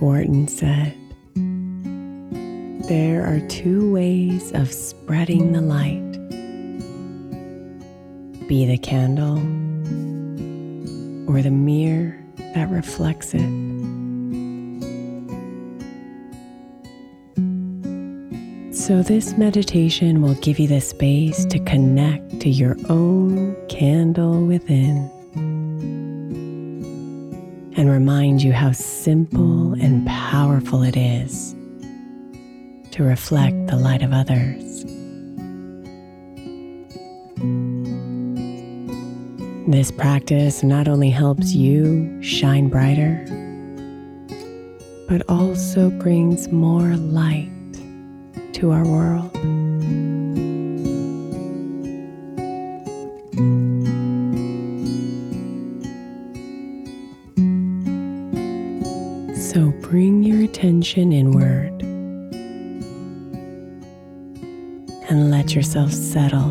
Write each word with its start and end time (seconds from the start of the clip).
Wharton 0.00 0.46
said, 0.46 0.94
There 2.88 3.26
are 3.26 3.40
two 3.48 3.92
ways 3.92 4.52
of 4.52 4.72
spreading 4.72 5.52
the 5.52 5.60
light 5.60 6.08
be 8.48 8.64
the 8.64 8.78
candle 8.78 9.36
or 11.28 11.42
the 11.42 11.50
mirror 11.50 12.16
that 12.54 12.70
reflects 12.70 13.34
it. 13.34 13.68
So, 18.74 19.02
this 19.02 19.36
meditation 19.36 20.22
will 20.22 20.34
give 20.36 20.58
you 20.58 20.68
the 20.68 20.80
space 20.80 21.44
to 21.46 21.58
connect 21.58 22.40
to 22.40 22.48
your 22.48 22.76
own 22.88 23.54
candle 23.68 24.46
within 24.46 25.10
and 27.78 27.88
remind 27.88 28.42
you 28.42 28.52
how 28.52 28.72
simple 28.72 29.72
and 29.74 30.04
powerful 30.04 30.82
it 30.82 30.96
is 30.96 31.54
to 32.90 33.04
reflect 33.04 33.68
the 33.68 33.76
light 33.76 34.02
of 34.02 34.12
others. 34.12 34.84
This 39.70 39.92
practice 39.92 40.64
not 40.64 40.88
only 40.88 41.10
helps 41.10 41.52
you 41.52 42.20
shine 42.20 42.68
brighter, 42.68 43.24
but 45.08 45.22
also 45.28 45.88
brings 45.88 46.48
more 46.48 46.96
light 46.96 47.48
to 48.54 48.72
our 48.72 48.84
world. 48.84 49.30
Attention 60.58 61.12
inward 61.12 61.70
and 65.08 65.30
let 65.30 65.54
yourself 65.54 65.92
settle. 65.92 66.50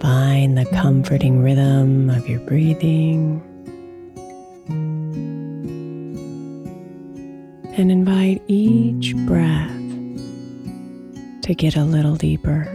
Find 0.00 0.56
the 0.56 0.66
comforting 0.72 1.42
rhythm 1.42 2.10
of 2.10 2.28
your 2.28 2.38
breathing. 2.46 3.42
And 7.76 7.90
invite 7.90 8.40
each 8.46 9.16
breath 9.26 9.68
to 11.42 11.54
get 11.56 11.74
a 11.74 11.82
little 11.82 12.14
deeper, 12.14 12.68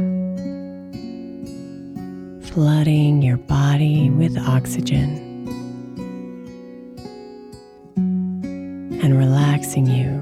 flooding 2.56 3.22
your 3.22 3.36
body 3.36 4.10
with 4.10 4.38
oxygen 4.38 5.46
and 9.04 9.18
relaxing 9.18 9.86
you 9.86 10.22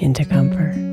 into 0.00 0.24
comfort. 0.24 0.89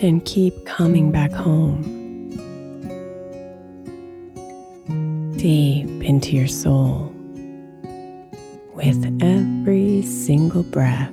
And 0.00 0.24
keep 0.24 0.64
coming 0.64 1.10
back 1.10 1.32
home, 1.32 1.82
deep 5.36 5.88
into 6.04 6.36
your 6.36 6.46
soul 6.46 7.12
with 8.74 9.04
every 9.20 10.02
single 10.02 10.62
breath. 10.62 11.12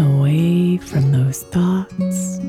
Away 0.00 0.78
from 0.78 1.12
those 1.12 1.44
thoughts. 1.44 2.40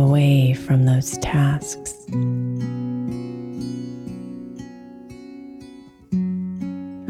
Away 0.00 0.54
from 0.54 0.86
those 0.86 1.18
tasks. 1.18 1.94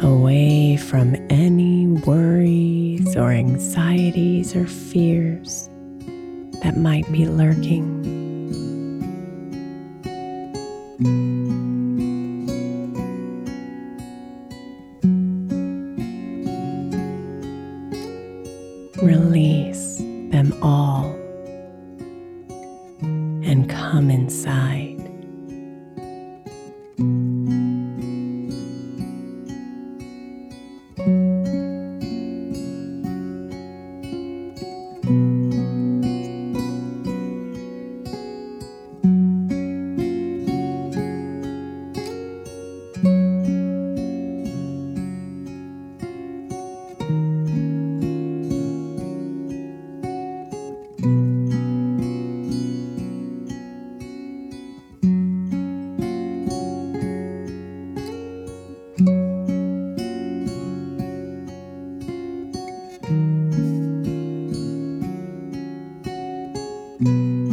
away 0.02 0.76
from 0.76 1.14
any 1.30 1.86
worries 1.86 3.16
or 3.16 3.30
anxieties 3.30 4.56
or 4.56 4.66
fears 4.66 5.68
that 6.62 6.76
might 6.76 7.10
be 7.12 7.26
lurking. 7.26 8.00
Release 19.02 19.98
them 20.30 20.52
all 20.62 21.19
come 67.10 67.18
inside. 67.18 67.49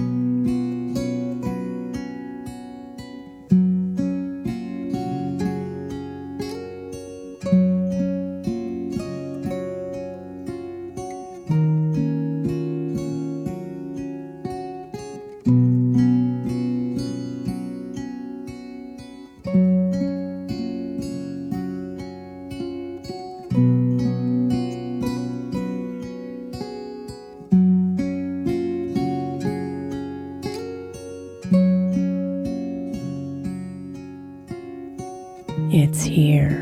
It's 35.79 36.01
here 36.01 36.57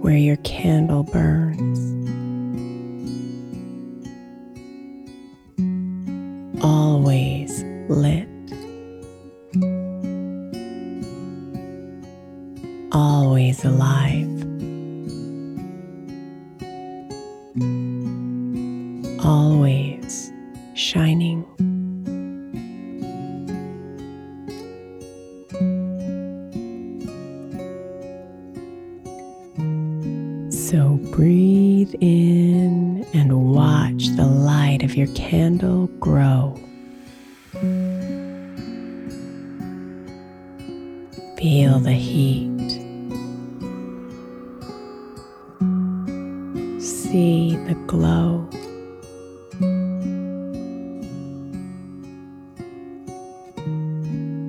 where 0.00 0.16
your 0.16 0.38
candle 0.38 1.02
burns. 1.02 1.78
Always 6.64 7.62
lit. 7.90 8.26
Always 12.90 13.62
alive. 13.66 14.30
Always 19.22 19.73
See 47.14 47.54
the 47.68 47.74
glow. 47.86 48.48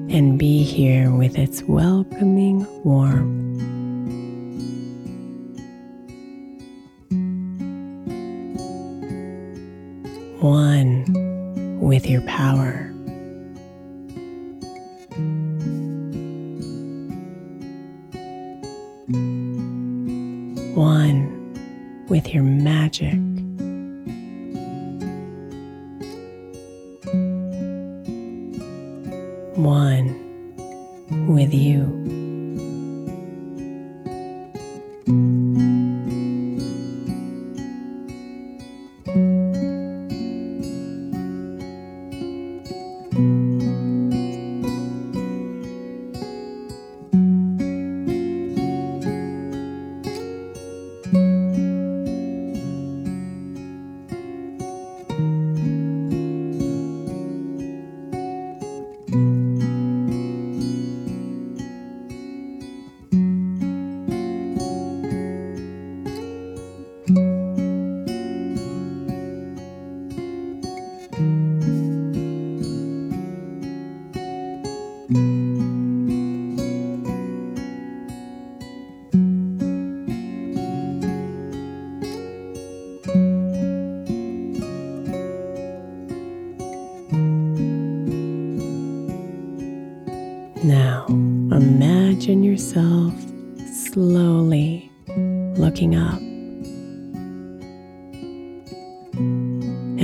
And 0.10 0.40
be 0.40 0.64
here 0.64 1.12
with 1.12 1.38
its 1.38 1.62
welcoming 1.62 2.66
warmth. 2.84 3.46
one 10.42 11.06
with 11.80 12.10
your 12.10 12.22
power. 12.22 12.92
One 20.74 21.35
with 22.10 22.34
your 22.34 22.44
magic. 22.44 23.14
One 29.56 30.24
with 31.28 31.54
you. 31.54 32.05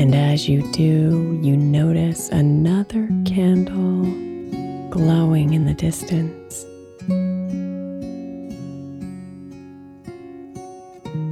And 0.01 0.15
as 0.15 0.49
you 0.49 0.63
do, 0.71 1.39
you 1.43 1.55
notice 1.55 2.29
another 2.29 3.07
candle 3.23 4.01
glowing 4.89 5.53
in 5.53 5.65
the 5.65 5.75
distance. 5.75 6.65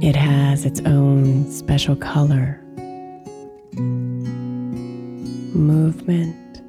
It 0.00 0.14
has 0.14 0.64
its 0.64 0.80
own 0.86 1.50
special 1.50 1.96
color, 1.96 2.62
movement, 5.52 6.60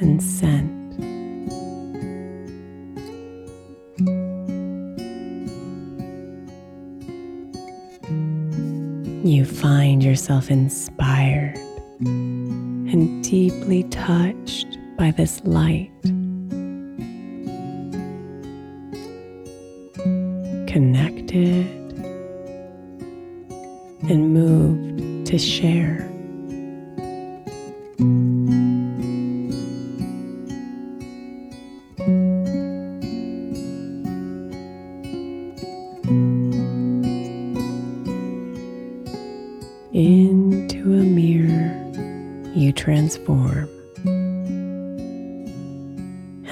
and 0.00 0.22
scent. 0.22 0.75
You 9.26 9.44
find 9.44 10.04
yourself 10.04 10.52
inspired 10.52 11.58
and 11.98 13.24
deeply 13.24 13.82
touched 13.82 14.78
by 14.96 15.10
this 15.10 15.42
light. 15.42 15.90
Connected 20.68 21.66
and 24.08 24.32
moved 24.32 25.26
to 25.26 25.38
share. 25.38 26.05
Transform. 42.86 43.68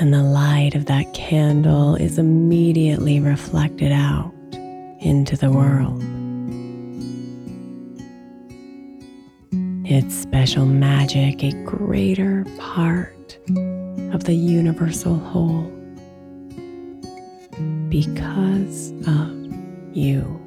And 0.01 0.13
the 0.13 0.25
light 0.25 0.75
of 0.75 0.87
that 0.87 1.15
candle 1.15 1.95
is 1.95 2.19
immediately 2.19 3.21
reflected 3.21 3.93
out 3.93 4.35
into 5.01 5.37
the 5.37 5.53
world. 5.53 6.03
Its 9.87 10.13
special 10.13 10.67
magic, 10.67 11.45
a 11.45 11.53
greater 11.63 12.45
part 12.59 13.39
of 14.13 14.25
the 14.25 14.35
universal 14.35 15.15
whole 15.15 15.71
because 17.91 18.91
of 19.07 19.31
you. 19.97 20.41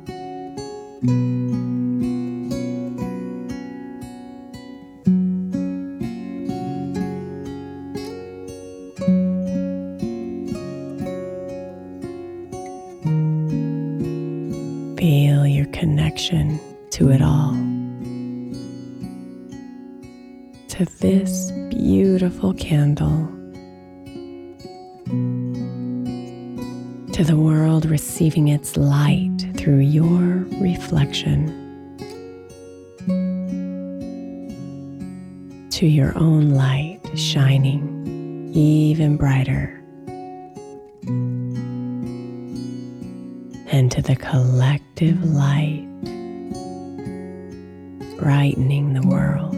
To 20.78 20.86
this 20.86 21.50
beautiful 21.72 22.54
candle. 22.54 23.26
To 27.14 27.24
the 27.24 27.36
world 27.36 27.88
receiving 27.88 28.50
its 28.50 28.78
light 28.78 29.40
through 29.56 29.80
your 29.80 30.46
reflection. 30.62 31.48
To 35.72 35.88
your 35.88 36.16
own 36.16 36.52
light 36.52 37.02
shining 37.16 38.52
even 38.54 39.18
brighter. 39.18 39.74
and 43.72 43.92
to 43.92 44.02
the 44.04 44.16
collective 44.16 45.24
light 45.24 45.88
brightening 48.20 48.94
the 48.94 49.08
world. 49.08 49.57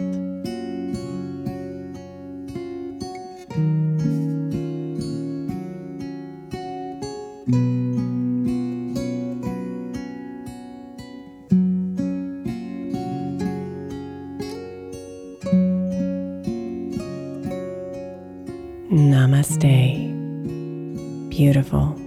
Beautiful. 21.70 21.99